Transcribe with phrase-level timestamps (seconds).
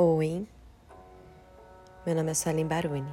[0.00, 0.46] Oi,
[2.06, 3.12] meu nome é Suelen Baruni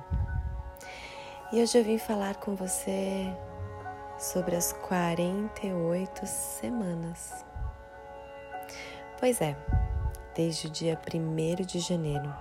[1.51, 3.25] e hoje eu vim falar com você
[4.19, 7.43] sobre as 48 semanas.
[9.19, 9.57] Pois é,
[10.35, 12.31] desde o dia 1 de janeiro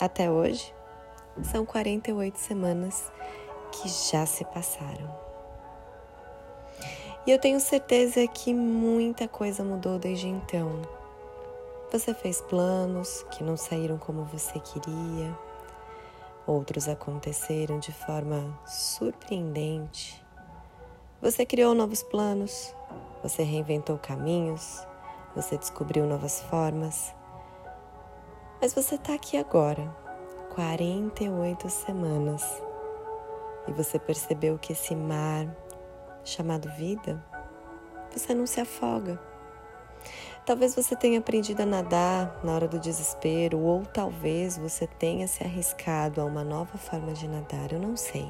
[0.00, 0.72] até hoje,
[1.42, 3.10] são 48 semanas
[3.72, 5.12] que já se passaram.
[7.26, 11.01] E eu tenho certeza que muita coisa mudou desde então
[11.92, 15.38] você fez planos que não saíram como você queria,
[16.46, 20.24] outros aconteceram de forma surpreendente.
[21.20, 22.74] Você criou novos planos,
[23.22, 24.86] você reinventou caminhos,
[25.36, 27.14] você descobriu novas formas.
[28.58, 29.94] Mas você está aqui agora,
[30.54, 32.42] 48 semanas,
[33.68, 35.46] e você percebeu que esse mar
[36.24, 37.22] chamado vida,
[38.10, 39.31] você não se afoga
[40.44, 45.44] Talvez você tenha aprendido a nadar na hora do desespero, ou talvez você tenha se
[45.44, 48.26] arriscado a uma nova forma de nadar, eu não sei.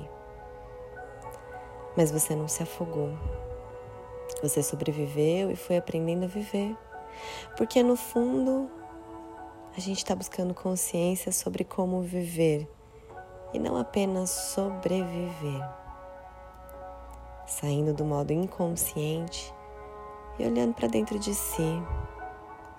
[1.96, 3.16] Mas você não se afogou.
[4.42, 6.76] Você sobreviveu e foi aprendendo a viver.
[7.56, 8.70] Porque no fundo,
[9.74, 12.68] a gente está buscando consciência sobre como viver
[13.54, 15.66] e não apenas sobreviver.
[17.46, 19.54] Saindo do modo inconsciente
[20.38, 21.82] e olhando para dentro de si,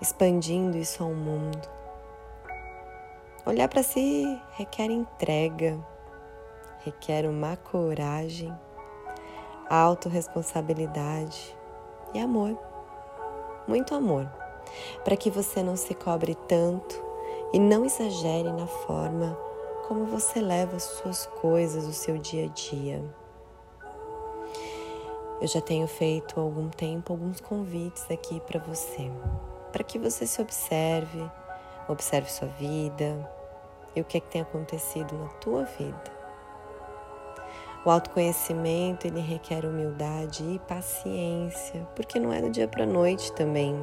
[0.00, 1.68] expandindo isso ao mundo.
[3.46, 5.78] Olhar para si requer entrega,
[6.84, 8.52] requer uma coragem,
[9.68, 11.56] autorresponsabilidade
[12.12, 12.58] e amor.
[13.66, 14.30] Muito amor,
[15.04, 17.02] para que você não se cobre tanto
[17.52, 19.36] e não exagere na forma
[19.86, 23.04] como você leva as suas coisas, o seu dia a dia.
[25.40, 29.10] Eu já tenho feito há algum tempo alguns convites aqui para você,
[29.72, 31.28] para que você se observe,
[31.88, 33.30] observe sua vida
[33.96, 36.14] e o que, é que tem acontecido na tua vida.
[37.84, 43.76] O autoconhecimento ele requer humildade e paciência, porque não é do dia para noite também.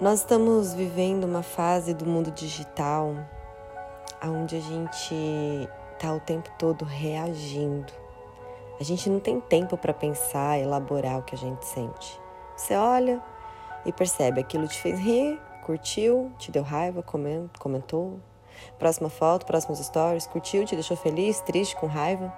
[0.00, 3.16] Nós estamos vivendo uma fase do mundo digital
[4.22, 7.92] onde a gente está o tempo todo reagindo.
[8.80, 12.20] A gente não tem tempo para pensar, elaborar o que a gente sente.
[12.56, 13.20] Você olha
[13.84, 17.04] e percebe aquilo te fez rir, curtiu, te deu raiva,
[17.58, 18.20] comentou.
[18.78, 22.32] Próxima foto, próximos stories, curtiu, te deixou feliz, triste, com raiva.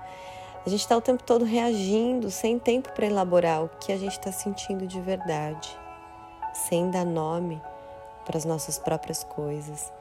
[0.65, 4.13] A gente está o tempo todo reagindo, sem tempo para elaborar o que a gente
[4.13, 5.79] está sentindo de verdade,
[6.55, 7.61] sem dar nome
[8.25, 9.93] para as nossas próprias coisas,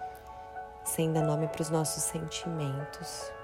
[0.86, 3.39] sem dar nome para os nossos sentimentos.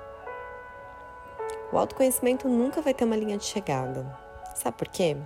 [1.71, 4.05] O autoconhecimento nunca vai ter uma linha de chegada.
[4.55, 5.17] Sabe por quê?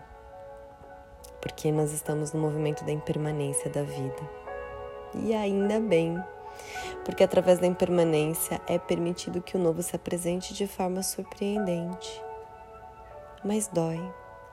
[1.42, 4.30] Porque nós estamos no movimento da impermanência da vida.
[5.16, 6.22] E ainda bem,
[7.04, 12.22] porque através da impermanência é permitido que o novo se apresente de forma surpreendente.
[13.44, 14.00] Mas dói,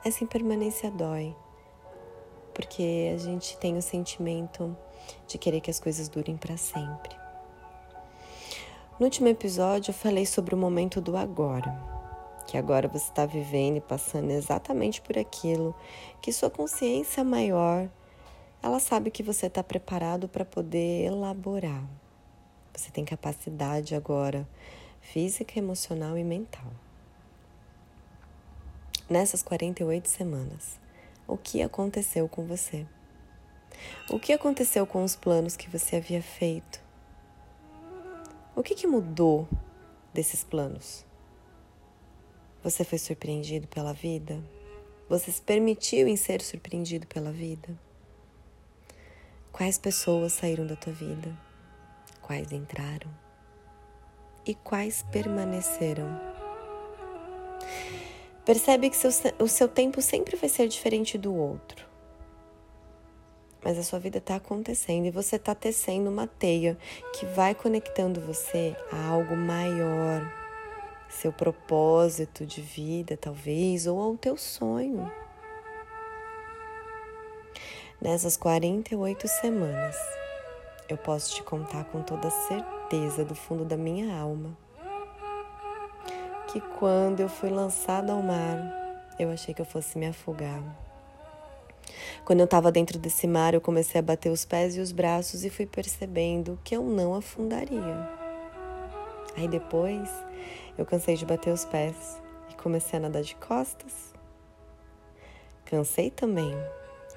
[0.03, 1.35] essa impermanência dói,
[2.53, 4.75] porque a gente tem o sentimento
[5.27, 7.26] de querer que as coisas durem para sempre.
[8.99, 11.71] No último episódio, eu falei sobre o momento do agora,
[12.47, 15.75] que agora você está vivendo e passando exatamente por aquilo,
[16.19, 17.87] que sua consciência maior,
[18.59, 21.83] ela sabe que você está preparado para poder elaborar.
[22.73, 24.49] Você tem capacidade agora
[24.99, 26.71] física, emocional e mental.
[29.07, 30.79] Nessas 48 semanas,
[31.27, 32.83] o que aconteceu com você?
[34.09, 36.86] O que aconteceu com os planos que você havia feito?
[38.57, 39.47] O que, que mudou
[40.11, 41.05] desses planos?
[42.63, 44.43] Você foi surpreendido pela vida?
[45.07, 47.69] Você se permitiu em ser surpreendido pela vida?
[49.51, 51.37] Quais pessoas saíram da tua vida?
[52.19, 53.13] Quais entraram?
[54.43, 56.19] E quais permaneceram?
[58.43, 61.86] Percebe que seu, o seu tempo sempre vai ser diferente do outro
[63.67, 66.77] mas a sua vida está acontecendo e você está tecendo uma teia
[67.11, 70.21] que vai conectando você a algo maior,
[71.09, 75.11] seu propósito de vida, talvez, ou ao teu sonho.
[77.99, 79.97] Nessas 48 semanas,
[80.87, 84.57] eu posso te contar com toda certeza do fundo da minha alma
[86.53, 90.86] que quando eu fui lançada ao mar, eu achei que eu fosse me afogar.
[92.25, 95.43] Quando eu estava dentro desse mar, eu comecei a bater os pés e os braços
[95.43, 98.09] e fui percebendo que eu não afundaria.
[99.35, 100.09] Aí depois,
[100.77, 104.13] eu cansei de bater os pés e comecei a nadar de costas.
[105.65, 106.55] Cansei também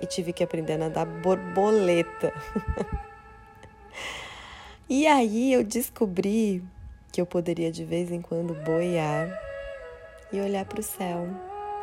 [0.01, 2.33] e tive que aprender a nadar borboleta.
[4.89, 6.65] e aí eu descobri
[7.13, 9.29] que eu poderia de vez em quando boiar
[10.33, 11.27] e olhar para o céu,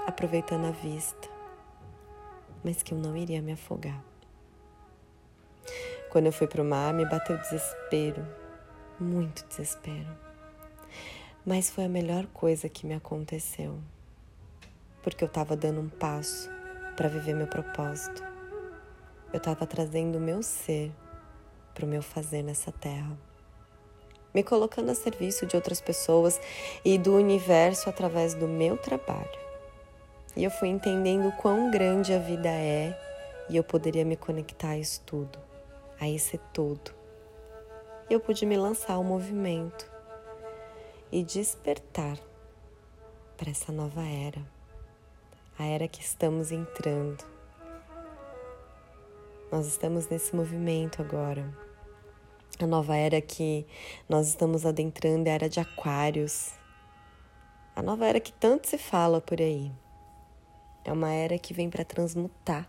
[0.05, 1.27] aproveitando a vista,
[2.63, 4.03] mas que eu não iria me afogar.
[6.09, 8.25] Quando eu fui para o mar, me bateu desespero,
[8.99, 10.07] muito desespero.
[11.45, 13.77] Mas foi a melhor coisa que me aconteceu,
[15.03, 16.49] porque eu estava dando um passo
[16.95, 18.23] para viver meu propósito.
[19.31, 20.91] Eu estava trazendo o meu ser
[21.73, 23.17] para o meu fazer nessa terra,
[24.33, 26.39] me colocando a serviço de outras pessoas
[26.83, 29.46] e do universo através do meu trabalho.
[30.37, 32.95] E eu fui entendendo quão grande a vida é
[33.49, 35.39] e eu poderia me conectar a isso tudo,
[35.99, 36.91] a esse todo.
[38.07, 39.91] Eu pude me lançar ao movimento
[41.11, 42.19] e despertar
[43.35, 44.41] para essa nova era
[45.57, 47.25] a era que estamos entrando.
[49.51, 51.51] Nós estamos nesse movimento agora.
[52.59, 53.65] A nova era que
[54.07, 56.51] nós estamos adentrando é a era de Aquários.
[57.75, 59.71] A nova era que tanto se fala por aí.
[60.87, 62.67] É uma era que vem para transmutar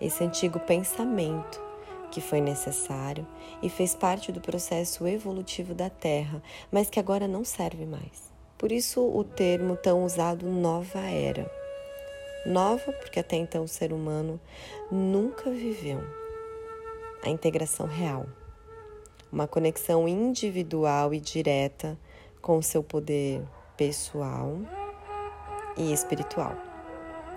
[0.00, 1.62] esse antigo pensamento
[2.10, 3.24] que foi necessário
[3.62, 8.32] e fez parte do processo evolutivo da Terra, mas que agora não serve mais.
[8.58, 11.48] Por isso o termo tão usado nova era.
[12.44, 14.40] Nova, porque até então o ser humano
[14.90, 16.00] nunca viveu
[17.22, 18.26] a integração real,
[19.32, 21.96] uma conexão individual e direta
[22.42, 23.42] com o seu poder
[23.76, 24.58] pessoal
[25.76, 26.73] e espiritual,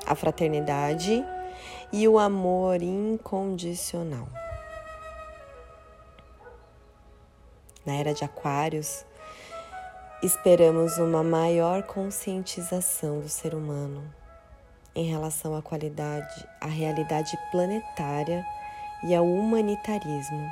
[0.08, 1.24] a fraternidade
[1.92, 4.28] e o amor incondicional.
[7.86, 9.06] Na era de Aquários,
[10.24, 14.04] esperamos uma maior conscientização do ser humano
[14.96, 18.44] em relação à qualidade, à realidade planetária
[19.04, 20.50] e ao humanitarismo.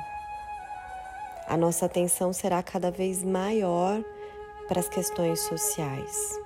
[1.48, 4.02] A nossa atenção será cada vez maior
[4.68, 6.45] para as questões sociais.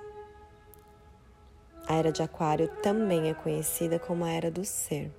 [1.87, 5.11] A era de Aquário também é conhecida como a era do ser.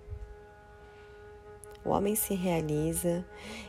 [1.84, 3.24] O homem se realiza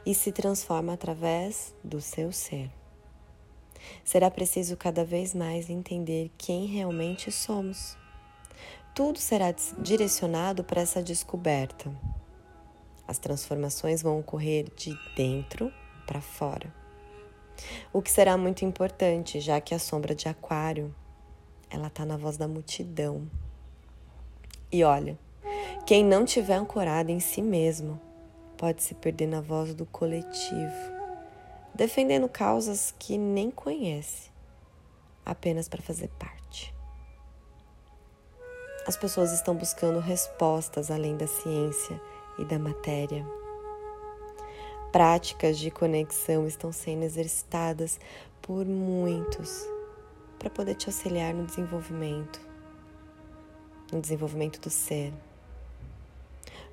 [0.05, 2.69] e se transforma através do seu ser.
[4.03, 7.97] Será preciso cada vez mais entender quem realmente somos
[8.93, 11.91] tudo será direcionado para essa descoberta.
[13.07, 15.73] As transformações vão ocorrer de dentro
[16.05, 16.71] para fora.
[17.91, 20.93] O que será muito importante, já que a sombra de Aquário,
[21.73, 23.27] ela está na voz da multidão.
[24.71, 25.17] E olha,
[25.87, 27.99] quem não tiver ancorado em si mesmo
[28.55, 30.93] pode se perder na voz do coletivo,
[31.73, 34.29] defendendo causas que nem conhece,
[35.25, 36.73] apenas para fazer parte.
[38.85, 41.99] As pessoas estão buscando respostas além da ciência
[42.37, 43.25] e da matéria.
[44.91, 47.99] Práticas de conexão estão sendo exercitadas
[48.41, 49.72] por muitos
[50.43, 52.41] para poder te auxiliar no desenvolvimento,
[53.93, 55.13] no desenvolvimento do ser.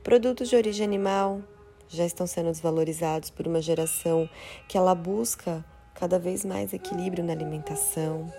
[0.03, 1.41] Produtos de origem animal
[1.89, 4.29] já estão sendo desvalorizados por uma geração
[4.67, 8.33] que ela busca cada vez mais equilíbrio na alimentação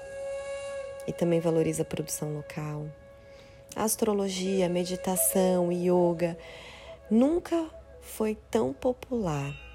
[1.08, 2.86] e também valoriza a produção local
[3.74, 6.38] astrologia, meditação, yoga,
[7.10, 7.70] nunca
[8.02, 9.71] foi tão popular.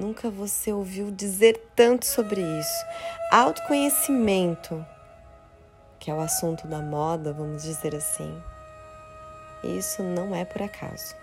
[0.00, 2.84] Nunca você ouviu dizer tanto sobre isso.
[3.30, 4.84] Autoconhecimento,
[5.98, 8.34] que é o assunto da moda, vamos dizer assim.
[9.62, 11.14] Isso não é por acaso.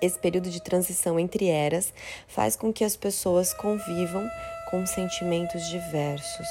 [0.00, 1.92] Esse período de transição entre eras
[2.28, 4.30] faz com que as pessoas convivam
[4.70, 6.46] com sentimentos diversos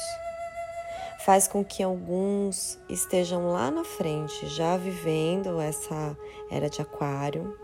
[1.20, 6.18] faz com que alguns estejam lá na frente, já vivendo essa
[6.50, 7.56] era de Aquário,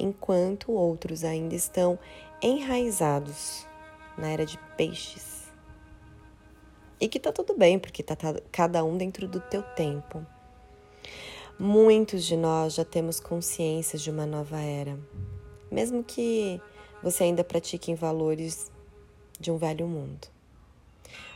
[0.00, 1.98] enquanto outros ainda estão
[2.42, 3.66] enraizados
[4.16, 5.50] na era de Peixes.
[7.00, 8.16] E que tá tudo bem, porque tá
[8.52, 10.24] cada um dentro do teu tempo.
[11.58, 14.98] Muitos de nós já temos consciência de uma nova era,
[15.70, 16.60] mesmo que
[17.02, 18.70] você ainda pratique em valores
[19.38, 20.28] de um velho mundo.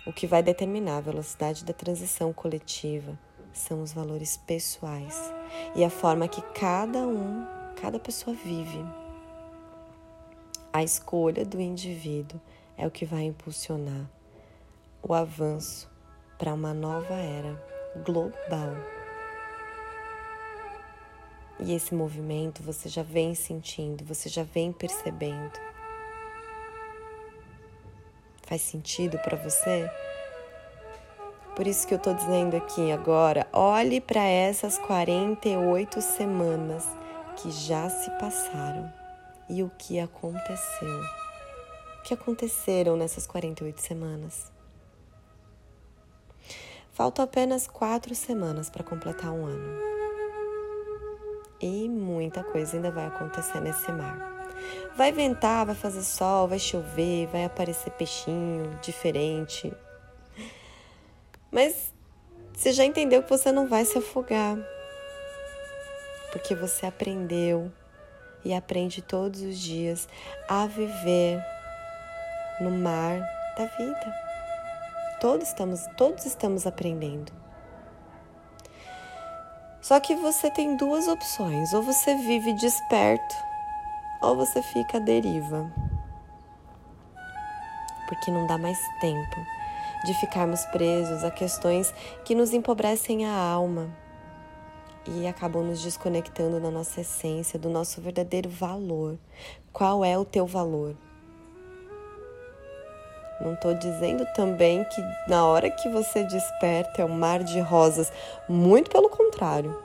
[0.07, 3.19] O que vai determinar a velocidade da transição coletiva
[3.53, 5.33] são os valores pessoais
[5.75, 7.47] e a forma que cada um,
[7.85, 8.83] cada pessoa vive.
[10.73, 12.41] A escolha do indivíduo
[12.79, 14.09] é o que vai impulsionar
[15.03, 15.87] o avanço
[16.39, 17.63] para uma nova era
[18.03, 18.75] global.
[21.61, 25.61] E esse movimento você já vem sentindo, você já vem percebendo.
[28.47, 29.91] Faz sentido para você?
[31.55, 37.04] Por isso que eu tô dizendo aqui agora, olhe para essas 48 semanas
[37.37, 38.93] que já se passaram
[39.49, 41.01] e o que aconteceu.
[41.99, 44.53] O que aconteceram nessas 48 semanas?
[46.93, 49.83] Faltam apenas quatro semanas para completar um ano.
[51.61, 54.33] E muita coisa ainda vai acontecer nesse mar.
[54.97, 59.73] Vai ventar, vai fazer sol, vai chover, vai aparecer peixinho diferente.
[61.51, 61.93] Mas
[62.53, 64.57] você já entendeu que você não vai se afogar.
[66.35, 67.71] Porque você aprendeu
[68.45, 70.09] e aprende todos os dias
[70.49, 71.41] a viver
[72.61, 73.21] no mar
[73.57, 74.15] da vida.
[75.21, 77.33] Todos estamos, todos estamos aprendendo.
[79.81, 83.37] Só que você tem duas opções: ou você vive desperto,
[84.21, 85.73] ou você fica à deriva.
[88.09, 89.37] Porque não dá mais tempo
[90.05, 94.03] de ficarmos presos a questões que nos empobrecem a alma
[95.07, 99.19] e acabam nos desconectando da nossa essência, do nosso verdadeiro valor.
[99.73, 100.95] Qual é o teu valor?
[103.41, 108.13] Não estou dizendo também que na hora que você desperta é um mar de rosas,
[108.49, 109.77] muito pelo contrário.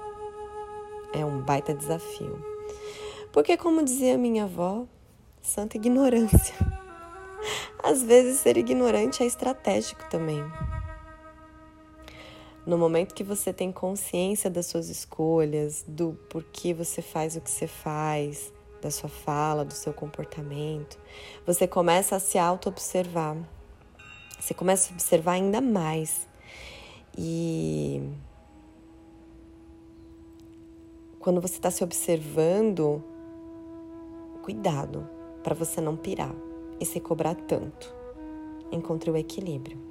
[1.14, 2.44] É um baita desafio.
[3.32, 4.86] Porque, como dizia minha avó,
[5.42, 6.56] santa ignorância.
[7.84, 10.44] Às vezes, ser ignorante é estratégico também.
[12.66, 17.50] No momento que você tem consciência das suas escolhas, do porquê você faz o que
[17.50, 20.98] você faz, da sua fala, do seu comportamento,
[21.46, 23.38] você começa a se auto-observar.
[24.40, 26.28] Você começa a observar ainda mais.
[27.18, 28.02] E
[31.20, 33.04] quando você está se observando,
[34.42, 35.10] cuidado
[35.44, 36.34] para você não pirar
[36.80, 37.94] e se cobrar tanto.
[38.72, 39.89] Encontre o equilíbrio.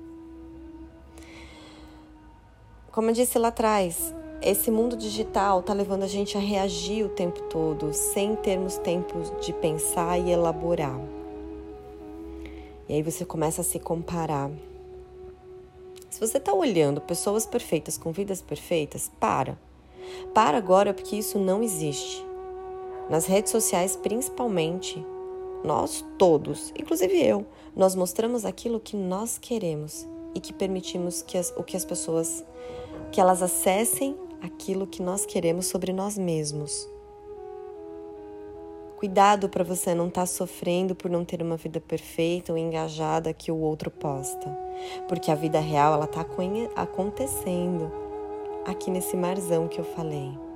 [2.98, 4.12] Como eu disse lá atrás,
[4.42, 9.20] esse mundo digital está levando a gente a reagir o tempo todo, sem termos tempo
[9.40, 11.00] de pensar e elaborar.
[12.88, 14.50] E aí você começa a se comparar.
[16.10, 19.56] Se você está olhando pessoas perfeitas com vidas perfeitas, para.
[20.34, 22.26] Para agora porque isso não existe.
[23.08, 25.06] Nas redes sociais, principalmente,
[25.62, 30.04] nós todos, inclusive eu, nós mostramos aquilo que nós queremos
[30.34, 32.44] e que permitimos que as, o que as pessoas
[33.12, 36.88] que elas acessem aquilo que nós queremos sobre nós mesmos.
[38.96, 43.32] Cuidado para você não estar tá sofrendo por não ter uma vida perfeita ou engajada
[43.32, 44.50] que o outro posta,
[45.06, 46.26] porque a vida real ela está
[46.74, 47.92] acontecendo
[48.66, 50.47] aqui nesse marzão que eu falei.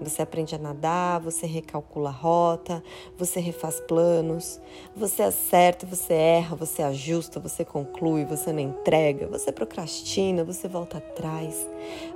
[0.00, 2.82] Você aprende a nadar, você recalcula a rota,
[3.16, 4.60] você refaz planos,
[4.94, 10.98] você acerta, você erra, você ajusta, você conclui, você não entrega, você procrastina, você volta
[10.98, 11.68] atrás,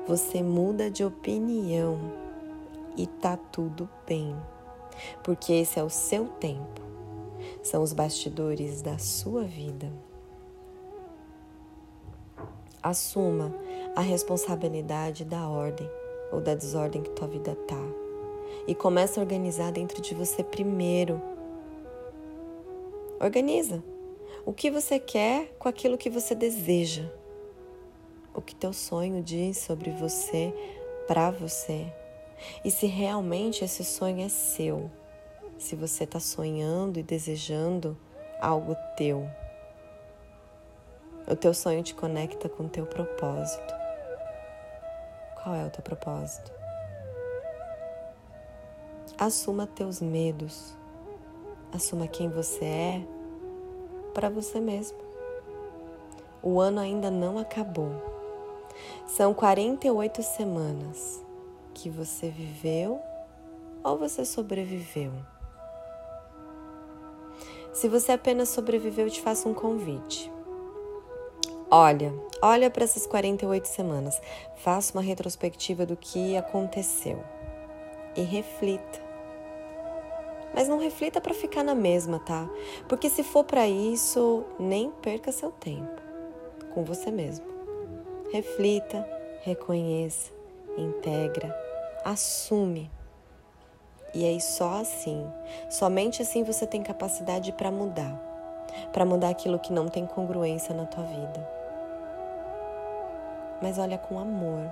[0.07, 2.13] você muda de opinião
[2.97, 4.35] e tá tudo bem,
[5.23, 6.83] porque esse é o seu tempo,
[7.63, 9.91] são os bastidores da sua vida.
[12.83, 13.55] Assuma
[13.95, 15.89] a responsabilidade da ordem
[16.33, 17.83] ou da desordem que tua vida tá.
[18.67, 21.21] E começa a organizar dentro de você primeiro.
[23.21, 23.83] Organiza
[24.45, 27.11] o que você quer com aquilo que você deseja.
[28.35, 30.55] O que teu sonho diz sobre você,
[31.07, 31.93] para você.
[32.65, 34.91] E se realmente esse sonho é seu.
[35.59, 37.97] Se você está sonhando e desejando
[38.41, 39.29] algo teu.
[41.27, 43.78] O teu sonho te conecta com o teu propósito.
[45.43, 46.53] Qual é o teu propósito?
[49.19, 50.77] Assuma teus medos.
[51.73, 53.07] Assuma quem você é
[54.15, 54.99] para você mesmo.
[56.43, 57.91] O ano ainda não acabou.
[59.07, 61.25] São 48 semanas
[61.75, 63.01] que você viveu
[63.83, 65.13] ou você sobreviveu.
[67.73, 70.33] Se você apenas sobreviveu, eu te faço um convite.
[71.71, 74.23] Olha, olha para essas 48 semanas,
[74.57, 77.23] faça uma retrospectiva do que aconteceu
[78.17, 79.07] e reflita.
[80.55, 82.49] Mas não reflita para ficar na mesma, tá?
[82.89, 86.01] Porque se for para isso, nem perca seu tempo
[86.73, 87.45] com você mesmo.
[88.33, 89.07] Reflita,
[89.43, 90.33] reconheça,
[90.75, 91.55] integra,
[92.03, 92.91] assume.
[94.15, 95.23] E aí só assim,
[95.69, 98.19] somente assim você tem capacidade para mudar,
[98.91, 101.58] para mudar aquilo que não tem congruência na tua vida
[103.61, 104.63] mas olha com amor.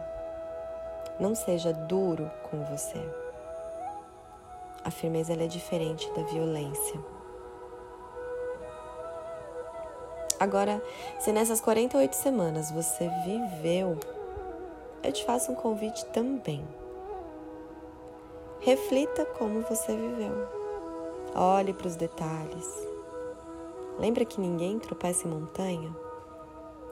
[1.18, 3.00] Não seja duro com você.
[4.84, 7.00] A firmeza é diferente da violência.
[10.38, 10.82] Agora,
[11.18, 13.98] se nessas 48 semanas você viveu,
[15.02, 16.62] eu te faço um convite também.
[18.60, 20.48] Reflita como você viveu.
[21.34, 22.66] Olhe para os detalhes.
[23.98, 26.05] Lembra que ninguém tropeça em montanha?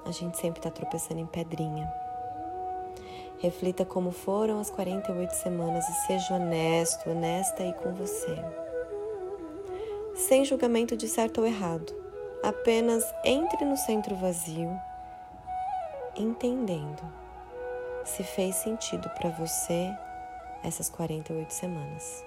[0.04, 1.92] A gente sempre está tropeçando em pedrinha.
[3.38, 8.36] Reflita como foram as 48 semanas e seja honesto, honesta aí com você.
[10.14, 11.92] Sem julgamento de certo ou errado.
[12.42, 14.70] Apenas entre no centro vazio,
[16.16, 17.02] entendendo
[18.04, 19.90] se fez sentido para você
[20.62, 22.24] essas 48 semanas.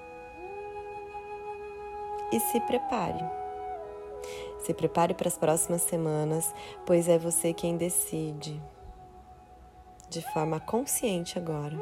[2.31, 3.23] E se prepare.
[4.59, 6.53] Se prepare para as próximas semanas,
[6.85, 8.61] pois é você quem decide,
[10.09, 11.77] de forma consciente agora,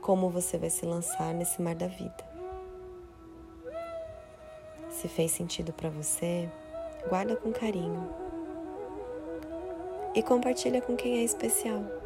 [0.00, 2.24] como você vai se lançar nesse mar da vida.
[4.90, 6.48] Se fez sentido para você,
[7.08, 8.08] guarda com carinho
[10.14, 12.03] e compartilha com quem é especial.